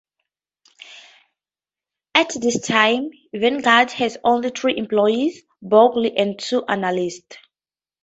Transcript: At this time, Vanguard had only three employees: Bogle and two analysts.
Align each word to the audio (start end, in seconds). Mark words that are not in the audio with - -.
At 2.15 2.31
this 2.41 2.59
time, 2.61 3.11
Vanguard 3.31 3.91
had 3.91 4.17
only 4.23 4.49
three 4.49 4.75
employees: 4.75 5.43
Bogle 5.61 6.09
and 6.17 6.39
two 6.39 6.65
analysts. 6.67 7.37